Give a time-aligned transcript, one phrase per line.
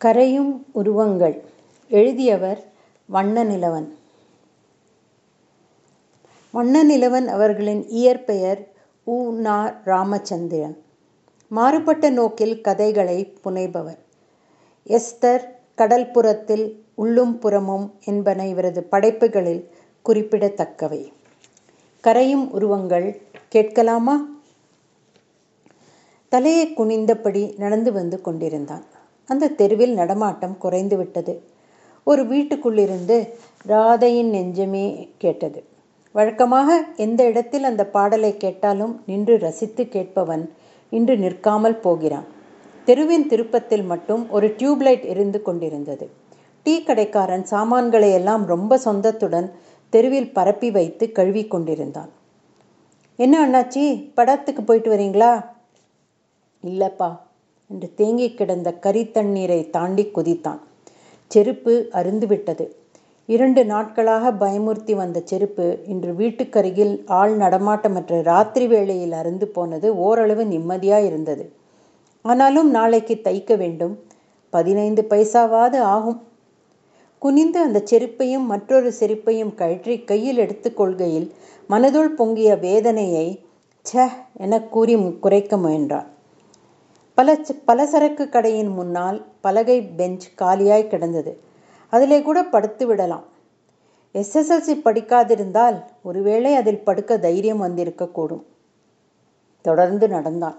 [0.00, 1.42] கரையும் உருவங்கள்.
[1.90, 2.60] எழுதியவர்
[3.12, 3.88] வண்ணநிலவன்.
[6.54, 8.60] வண்ணநிலவன் அவர்களின் இயற்பெயர்
[9.04, 9.32] உ.
[9.32, 9.80] நா.
[9.84, 10.76] ராமச்சந்திரன்.
[11.48, 13.98] மாறுபட்ட நோக்கில் கதைகளை புனைபவர்.
[14.86, 15.44] எஸ்தர்
[15.78, 19.68] கடல்புறத்தில் உள்ளும் புறமும் என்பன இவரது படைப்புகளில்
[20.02, 21.12] குறிப்பிடத்தக்கவை.
[22.04, 24.16] கரையும் உருவங்கள் கேட்கலாமா?
[26.32, 28.84] தலையை குனிந்தபடி நடந்து வந்து கொண்டிருந்தான்.
[29.28, 31.34] அந்த தெருவில் நடமாட்டம் குறைந்துவிட்டது
[32.04, 33.16] ஒரு வீட்டுக்குள்ளிருந்து
[33.66, 35.64] ராதையின் நெஞ்சமே கேட்டது.
[36.12, 40.44] வழக்கமாக எந்த இடத்தில் அந்த பாடலை கேட்டாலும் நின்று ரசித்து கேட்பவன்
[40.90, 42.26] இன்று நிற்காமல் போகிறான்.
[42.84, 46.06] தெருவின் திருப்பத்தில் மட்டும் ஒரு டியூப்லைட் எரிந்து கொண்டிருந்தது.
[46.62, 49.48] டீ கடைக்காரன் சாமான்களை எல்லாம் ரொம்ப சொந்தத்துடன்
[49.92, 52.10] தெருவில் பரப்பி வைத்து கழுவி கொண்டிருந்தான்.
[53.16, 55.32] என்ன அண்ணாச்சி படத்துக்கு போயிட்டு வரீங்களா?
[56.64, 57.10] இல்லப்பா
[57.70, 60.60] என்று தேங்கி கிடந்த கரித்தண்ணீரை தாண்டி குதித்தான்.
[61.30, 62.66] செருப்பு அருந்துவிட்டது.
[63.28, 71.04] இரண்டு நாட்களாக பயமுறுத்தி வந்த செருப்பு இன்று வீட்டுக்கருகில் ஆள் நடமாட்டமற்ற ராத்திரி வேளையில் அருந்து போனது ஓரளவு நிம்மதியாக
[71.04, 71.44] இருந்தது
[72.24, 73.94] ஆனாலும் நாளைக்கு தைக்க வேண்டும்.
[74.52, 76.18] பதினைந்து பைசாவாது ஆகும்.
[77.22, 81.28] குனிந்து அந்த செருப்பையும் மற்றொரு செருப்பையும் கழற்றி கையில் எடுத்துக்கொள்கையில்
[81.70, 83.26] மனதுள் பொங்கிய வேதனையை
[83.86, 84.08] ச
[84.38, 86.08] என கூறி குறைக்க முயன்றான்.
[87.18, 91.38] பல பலசரக்கு கடையின் முன்னால் பலகை பெஞ்ச் காலியாய் கிடந்தது.
[91.88, 93.24] அதிலே கூட படுத்து விடலாம்.
[94.14, 98.42] எஸ்எஸ்எல்சி படிக்காதிருந்தால் ஒருவேளை அதில் படுக்க தைரியம் வந்திருக்கக்கூடும்.
[99.62, 100.56] தொடர்ந்து நடந்தான்.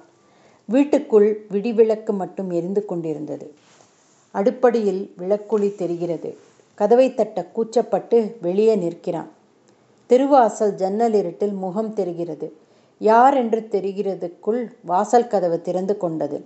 [0.66, 3.54] வீட்டுக்குள் விடிவிளக்கு மட்டும் எரிந்து கொண்டிருந்தது.
[4.34, 6.38] அடுப்படியில் விளக்குழி தெரிகிறது.
[6.76, 9.30] கதவை தட்ட கூச்சப்பட்டு வெளியே நிற்கிறான்.
[10.06, 12.54] திருவாசல் ஜன்னல் இருட்டில் முகம் தெரிகிறது.
[13.00, 16.46] யார் என்று தெரிகிறதுக்குள் வாசல் கதவு திறந்து கொண்டது.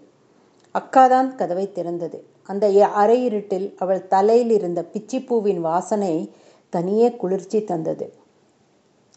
[0.76, 2.20] அக்காதான் கதவை திறந்தது.
[2.44, 6.31] அந்த அரையிருட்டில் இருட்டில் அவள் தலையில் இருந்த பிச்சிப்பூவின் வாசனை
[6.70, 8.14] தனியே குளிர்ச்சி தந்தது.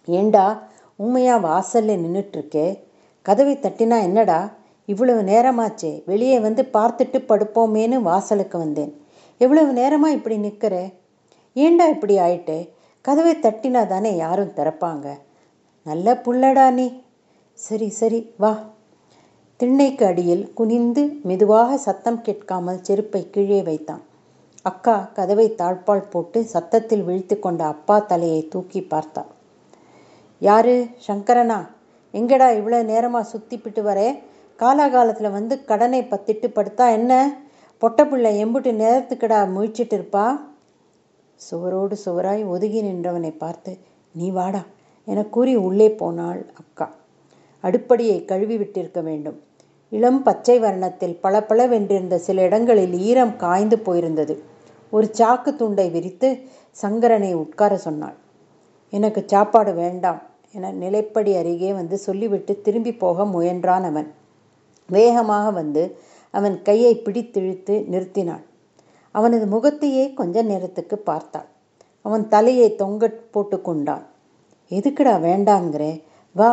[0.06, 0.62] ஏண்டா
[0.96, 2.78] உண்மையா வாசல்ல நின்றுட்டுருக்கே
[3.22, 4.52] கதவை தட்டினா என்னடா?
[4.86, 9.04] இவ்வளவு நேரமாச்சே வெளியே வந்து பார்த்துட்டு படுப்போமேன்னு வாசலுக்கு வந்தேன்.
[9.38, 10.88] எவ்வளவு நேரமா இப்படி நிற்கிற
[11.54, 12.70] ஏண்டா இப்படி ஆயிட்டே?
[13.00, 15.06] கதவை தட்டினா தானே யாரும் திறப்பாங்க?
[15.82, 17.04] நல்ல புள்ளடா நீ.
[17.58, 18.50] சரி சரி வா.
[19.60, 24.02] திண்ணைக்கு அடியில் குனிந்து மெதுவாக சத்தம் கேட்காமல் செருப்பை கீழே வைத்தான்.
[24.62, 29.30] அக்கா கதவை தாழ்பால் போட்டு சத்தத்தில் விழித்து கொண்ட அப்பா தலையை தூக்கி பார்த்தாள்
[30.40, 30.74] யாரு?
[31.06, 31.58] சங்கரனா?
[32.14, 34.08] எங்கடா இவ்வளோ நேரமாக சுத்திப்பிட்டு வரே?
[34.58, 37.12] காலாகாலத்தில் வந்து கடனை பத்திட்டு படுத்தா என்ன?
[37.82, 40.26] பொட்டப்பிள்ளை எம்புட்டு நேரத்துக்கடா முழிச்சிட்டு இருப்பா?
[41.40, 43.78] சுவரோடு சுவராய் ஒதுங்கி நின்றவனை பார்த்து
[44.12, 44.62] நீ வாடா
[45.04, 46.86] என கூறி உள்ளே போனாள் அக்கா.
[47.66, 49.38] அடுப்படியை கழுவி விட்டிருக்க வேண்டும்.
[49.92, 54.36] இளம் பச்சை வர்ணத்தில் பளபளவென்றிருந்த சில இடங்களில் ஈரம் காய்ந்து போயிருந்தது.
[54.90, 56.28] ஒரு சாக்கு துண்டை விரித்து
[56.82, 58.16] சங்கரனை உட்கார சொன்னாள்.
[58.90, 60.22] எனக்கு சாப்பாடு வேண்டாம்
[60.52, 64.08] என நிலைப்படி அருகே வந்து சொல்லிவிட்டு திரும்பி போக முயன்றான் அவன்.
[64.88, 65.98] வேகமாக வந்து
[66.30, 68.44] அவன் கையை பிடித்திழுத்து நிறுத்தினாள்.
[69.10, 71.48] அவனது முகத்தையே கொஞ்ச நேரத்துக்கு பார்த்தாள்.
[72.02, 74.04] அவன் தலையை தொங்க போட்டு கொண்டான்.
[74.70, 75.92] எதுக்குடா வேண்டாங்கிறே
[76.32, 76.50] வா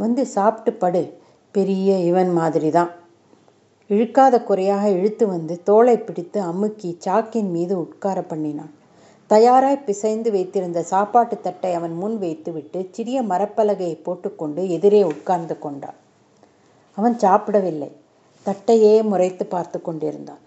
[0.00, 1.02] வந்து சாப்பிட்டு படு.
[1.54, 2.90] பெரிய இவன் மாதிரி தான்
[3.90, 8.70] இழுக்காத குறையாக இழுத்து வந்து தோளை பிடித்து அமுக்கி சாக்கின் மீது உட்கார பண்ணினான்.
[9.26, 15.98] தயாராய் பிசைந்து வைத்திருந்த சாப்பாட்டு தட்டை அவன் முன் வைத்துவிட்டு சிறிய மரப்பலகையை போட்டுக்கொண்டு எதிரே உட்கார்ந்து கொண்டான்.
[16.94, 17.90] அவன் சாப்பிடவில்லை.
[18.46, 20.42] தட்டையே முறைத்து பார்த்து கொண்டிருந்தான்.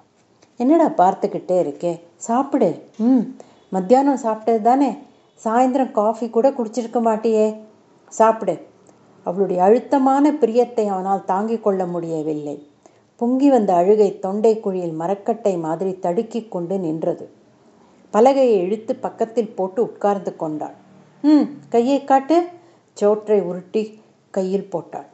[0.58, 2.00] என்னடா பார்த்துக்கிட்டே இருக்கே?
[2.16, 2.70] சாப்பிடு.
[2.98, 3.24] ம்.
[3.70, 4.98] மத்தியானம் சாப்பிட்டது தானே?
[5.44, 7.48] சாயந்தரம் காஃபி கூட குடிச்சிருக்க மாட்டியே.
[8.10, 8.56] சாப்பிடு.
[9.24, 12.68] அவளுடைய அழுத்தமான பிரியத்தை அவனால் தாங்கிக் கொள்ள முடியவில்லை.
[13.16, 17.30] பொங்கி வந்த அழுகை தொண்டை குழியில் மரக்கட்டை மாதிரி தடுக்கிக் கொண்டு நின்றது.
[18.14, 20.76] பலகையை இழுத்து பக்கத்தில் போட்டு உட்கார்ந்து கொண்டாள்.
[21.22, 22.48] ம் கையை காட்டு
[22.94, 24.00] சோற்றை உருட்டி
[24.32, 25.08] கையில் போட்டாள்.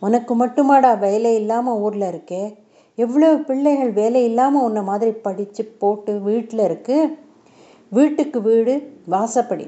[0.00, 2.54] உனக்கு மட்டுமாடா வேலை இல்லாமல் ஊரில் இருக்கே?
[2.94, 7.18] எவ்வளவு பிள்ளைகள் வேலை இல்லாமல் உன்னை மாதிரி படித்து போட்டு வீட்டில் இருக்கு?
[7.88, 8.74] வீட்டுக்கு வீடு
[9.10, 9.66] வாசப்படி.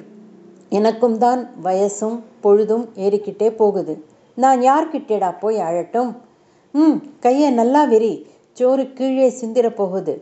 [0.78, 3.94] எனக்கும் தான் வயசும் பொழுதும் ஏறிக்கிட்டே போகுது.
[4.38, 6.10] நான் யார்கிட்டேடா போய் அழட்டும்?
[6.74, 8.12] ம் கையை நல்லா விரி.
[8.58, 10.14] சோறு கீழே சிந்திர போகுது.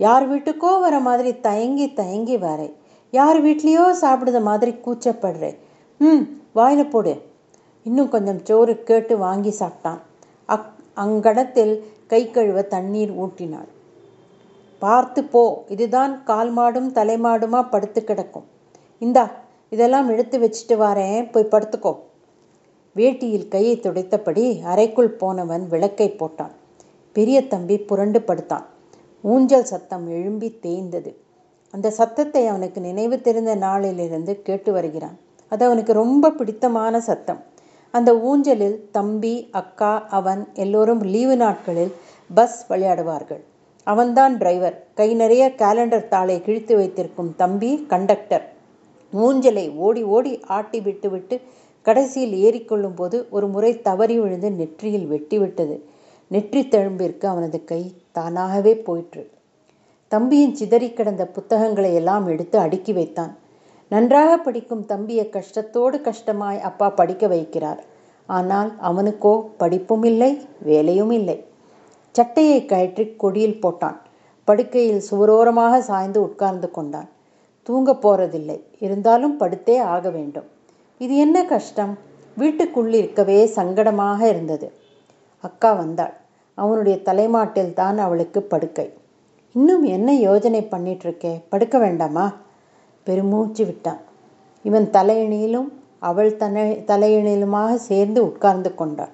[0.00, 2.74] யார் வீட்டுக்கோ வர மாதிரி தயங்கி தயங்கி வரேன்.
[3.12, 5.56] யார் வீட்லேயோ சாப்பிடுத மாதிரி கூச்சப்படுறேன்.
[6.00, 6.22] ம்
[6.52, 7.14] வாயில் போடு.
[7.86, 10.00] இன்னும் கொஞ்சம் சோறு கேட்டு வாங்கி சாப்பிட்டான்.
[10.48, 10.70] அக்
[11.04, 11.74] அங்கடத்தில்
[12.06, 13.70] கை கழுவ தண்ணீர் ஊட்டினாள்
[14.82, 15.42] பார்த்து போ.
[15.74, 18.46] இதுதான் கால் மாடும் தலைமாடுமா படுத்து கிடக்கும்.
[19.02, 19.24] இந்தா
[19.68, 21.30] இதெல்லாம் எடுத்து வச்சுட்டு வரேன்.
[21.30, 21.98] போய் படுத்துக்கோ.
[22.96, 26.50] வேட்டியில் கையை துடைத்தபடி அறைக்குள் போனவன் விளக்கை போட்டான்.
[27.12, 28.66] பெரிய தம்பி புரண்டு படுத்தான்.
[29.22, 31.16] ஊஞ்சல் சத்தம் எழும்பி தேய்ந்தது.
[31.70, 35.18] அந்த சத்தத்தை அவனுக்கு நினைவு தெரிந்த நாளிலிருந்து கேட்டு வருகிறான்.
[35.48, 37.42] அது அவனுக்கு ரொம்ப பிடித்தமான சத்தம்.
[37.90, 41.92] அந்த ஊஞ்சலில் தம்பி அக்கா அவன் எல்லோரும் லீவு நாட்களில்
[42.34, 43.40] பஸ் விளையாடுவார்கள்.
[43.84, 48.54] அவன்தான் டிரைவர் கை நிறைய கேலண்டர் தாளை கிழித்து வைத்திருக்கும் தம்பி கண்டக்டர்
[49.12, 51.40] ஊஞ்சலை ஓடி ஓடி ஆட்டி விட்டுவிட்டு
[51.82, 55.76] கடைசியில் ஏறிக்கொள்ளும் போது ஒரு முறை தவறி விழுந்து நெற்றியில் வெட்டிவிட்டது
[56.30, 59.30] நெற்றி தழும்பிற்கு அவனது கை தானாகவே போயிற்று.
[60.08, 63.36] தம்பியின் சிதறி கிடந்த புத்தகங்களை எல்லாம் எடுத்து அடுக்கி வைத்தான்.
[63.88, 67.80] நன்றாக படிக்கும் தம்பியை கஷ்டத்தோடு கஷ்டமாய் அப்பா படிக்க வைக்கிறார்.
[68.28, 71.44] ஆனால் அவனுக்கோ படிப்பும் இல்லை வேலையும் இல்லை.
[72.10, 73.98] சட்டையை கழற்றி கொடியில் போட்டான்.
[74.44, 77.08] படுக்கையில் சுவரோரமாக சாய்ந்து உட்கார்ந்து கொண்டான்.
[77.66, 78.58] தூங்க போறதில்லை.
[78.78, 80.48] இருந்தாலும் படுத்தே ஆக வேண்டும்.
[81.00, 81.94] இது என்ன கஷ்டம்?
[82.36, 84.68] வீட்டுக்குள்ளே இருக்கவே சங்கடமாக இருந்தது.
[85.44, 86.14] அக்கா வந்தாள்.
[86.54, 88.86] அவனுடைய தலைமாட்டில் தான் அவளுக்கு படுக்கை.
[89.54, 92.26] இன்னும் என்ன யோஜனை பண்ணிட்டு படுக்க வேண்டாமா?
[93.06, 94.00] பெருமூச்சு விட்டான்.
[94.62, 99.12] இவன் தலையணியிலும் அவள் தன தலையணியிலுமாக சேர்ந்து உட்கார்ந்து கொண்டாள்.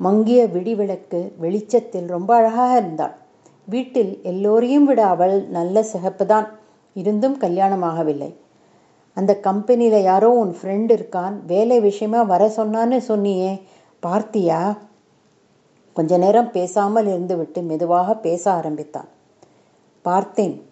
[0.00, 3.14] மங்கிய விடிவிளக்கு வெளிச்சத்தில் ரொம்ப அழகாக இருந்தாள்.
[3.68, 6.48] வீட்டில் எல்லோரையும் விட அவள் நல்ல சிகப்பு தான்.
[6.94, 8.34] இருந்தும் கல்யாணமாகவில்லை.
[9.14, 11.32] அந்த கம்பெனியில் யாரோ உன் ஃப்ரெண்ட் இருக்கான்.
[11.46, 13.62] வேலை விஷயமா வர சொன்னான்னு சொன்னியே.
[14.06, 14.76] பார்த்தியா?
[15.92, 19.08] கொஞ்ச நேரம் பேசாமல் இருந்துவிட்டு மெதுவாக பேச ஆரம்பித்தான்.
[20.02, 20.66] பார்த்தேன்.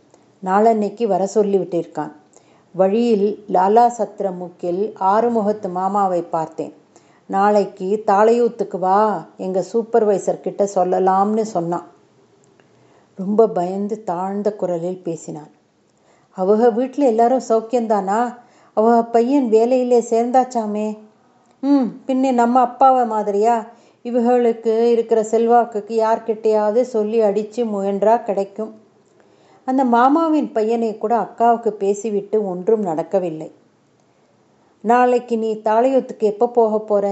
[0.45, 2.13] நாளன்னைக்கு வர சொல்லிவிட்டிருக்கான்.
[2.73, 6.75] வழியில் லாலா சத்திரமுக்கில் ஆறுமுகத்து மாமாவை பார்த்தேன்.
[7.27, 9.27] நாளைக்கு தாளையூத்துக்கு வா.
[9.37, 11.87] எங்கள் சூப்பர்வைசர் கிட்ட சொல்லலாம்னு சொன்னான்.
[13.17, 15.51] ரொம்ப பயந்து தாழ்ந்த குரலில் பேசினான்.
[16.37, 18.20] அவங்க வீட்டில் எல்லாரும் சௌக்கியந்தானா
[18.76, 20.88] அவ பையன் வேலையிலே சேர்ந்தாச்சாமே
[21.62, 23.56] ம் பின்னே நம்ம அப்பாவை மாதிரியா?
[24.05, 28.73] இவர்களுக்கு இருக்கிற செல்வாக்குக்கு யார்கிட்டையாவது சொல்லி அடித்து முயன்றா கிடைக்கும்.
[29.67, 33.49] அந்த மாமாவின் பையனை கூட அக்காவுக்கு பேசிவிட்டு ஒன்றும் நடக்கவில்லை.
[34.84, 37.06] நாளைக்கு நீ தாளையத்துக்கு எப்போ போக போற?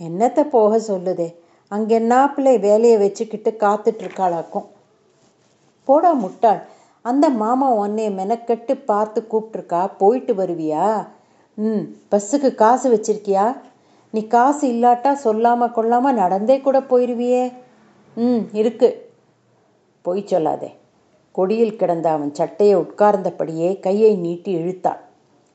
[0.00, 1.28] என்னத்தை போக சொல்லுதே?
[1.72, 4.66] அங்கே நாப்பிள்ளை வேலையை வச்சுக்கிட்டு காத்துட்ருக்காளாக்கும்
[5.88, 6.62] போடா முட்டாள்.
[7.04, 9.90] அந்த மாமா உன்னைய மெனக்கெட்டு பார்த்து கூப்பிட்டுருக்கா?
[9.98, 11.06] போயிட்டு வருவியா?
[11.54, 13.56] ம் பஸ்ஸுக்கு காசு வச்சிருக்கியா?
[14.10, 17.52] நீ காசு இல்லாட்டா சொல்லாமல் கொள்ளாமல் நடந்தே கூட போயிருவியே.
[18.16, 18.88] ம் இருக்கு.
[20.02, 20.70] பொய் சொல்லாதே.
[21.32, 25.00] கொடியில் கிடந்த அவன் சட்டையை உட்கார்ந்தபடியே கையை நீட்டி இழுத்தாள்.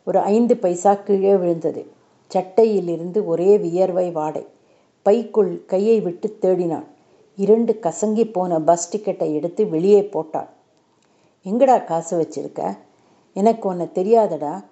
[0.08, 1.92] ஒரு ஐந்து பைசா கீழே விழுந்தது.
[2.32, 4.46] சட்டையிலிருந்து ஒரே வியர்வை வாடை.
[5.02, 6.88] பைக்குள் கையை விட்டு தேடினான்
[7.36, 10.50] இரண்டு கசங்கி போன பஸ் டிக்கெட்டை எடுத்து வெளியே போட்டாள்.
[11.50, 12.78] எங்கடா காசு வச்சிருக்க?
[13.34, 14.64] எனக்கு ஒன்று தெரியாதடா.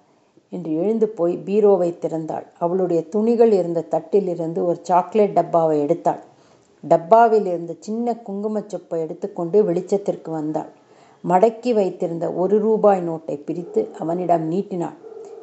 [0.50, 2.46] என்று எழுந்து போய் பீரோவை திறந்தாள்.
[2.58, 6.18] அவளுடைய துணிகள் இருந்த தட்டிலிருந்து ஒரு சாக்லேட் டப்பாவை எடுத்தாள்.
[6.88, 10.68] டப்பாவில் இருந்த சின்ன குங்குமச் சொப்பை எடுத்துக்கொண்டு வெளிச்சத்திற்கு வந்தாள்.
[11.28, 14.96] மடக்கி வைத்திருந்த ஒரு ரூபாய் நோட்டை பிரித்து அவனிடம் நீட்டினாள்.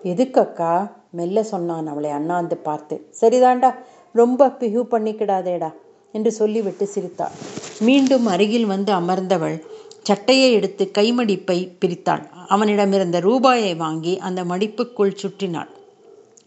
[0.04, 3.06] எதுக்கக்கா மெல்ல சொன்னான் அவளை அண்ணாந்து பார்த்து.
[3.22, 3.74] சரிதாண்டா.
[4.14, 5.74] ரொம்ப பிகு பண்ணிக்கிடாதேடா.
[6.12, 7.32] என்று சொல்லிவிட்டு சிரித்தாள்.
[7.80, 9.62] மீண்டும் அருகில் வந்து அமர்ந்தவள்
[10.08, 15.72] சட்டையை எடுத்து கைமடிப்பை பிரித்தாள் அவனிடமிருந்த ரூபாயை வாங்கி அந்த மடிப்புக்குள் சுற்றினாள்.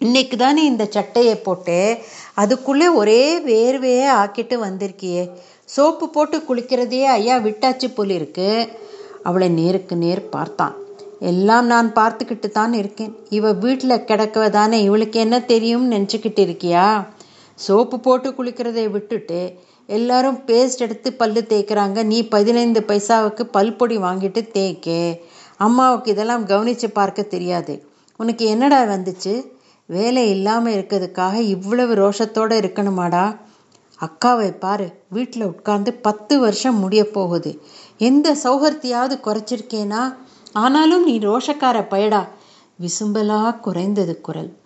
[0.00, 1.78] இன்னைக்கு தானே இந்த சட்டையை போட்டு
[2.34, 5.22] அதுக்குள்ளே ஒரே வேர்வையே ஆக்கிட்டு வந்திருக்கியே.
[5.64, 8.50] சோப்பு போட்டு குளிக்கிறதையே ஐயா விட்டாச்சு போல் இருக்கு.
[9.22, 10.76] அவளை நேருக்கு நேர் பார்த்தான்.
[11.30, 13.12] எல்லாம் நான் பார்த்துக்கிட்டு தான் இருக்கேன்.
[13.38, 16.86] இவ வீட்டில் கிடக்க தானே இவளுக்கு என்ன தெரியும்னு நினச்சிக்கிட்டு இருக்கியா?
[17.58, 19.40] சோப்பு போட்டு குளிக்கிறதை விட்டுட்டு
[19.88, 22.04] எல்லாரும் பேஸ்ட் எடுத்து பல்லு தேய்க்கிறாங்க.
[22.04, 25.20] நீ பதினைந்து பைசாவுக்கு பல்பொடி வாங்கிட்டு தேய்க்கே.
[25.56, 27.74] அம்மாவுக்கு இதெல்லாம் கவனித்து பார்க்க தெரியாது.
[28.16, 29.34] உனக்கு என்னடா வந்துச்சு?
[29.86, 33.36] வேலை இல்லாமல் இருக்கிறதுக்காக இவ்வளவு ரோஷத்தோடு இருக்கணுமாடா?
[34.00, 37.62] அக்காவை பாரு வீட்டில் உட்கார்ந்து பத்து வருஷம் முடிய போகுது.
[37.98, 40.14] எந்த சௌகர்த்தியாவது குறைச்சிருக்கேனா?
[40.52, 42.28] ஆனாலும் நீ ரோஷக்கார பயடா.
[42.80, 44.56] விசும்பலா குறைந்தது குரல்.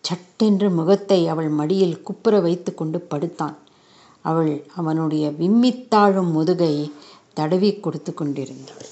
[0.00, 3.56] சட்டென்று முகத்தை அவள் மடியில் குப்புற வைத்து கொண்டு படுத்தான்.
[4.22, 6.92] அவள் அவனுடைய விம்மித்தாழும் முதுகை
[7.34, 8.86] தடவி கொடுத்து கொண்டிருந்தாள்.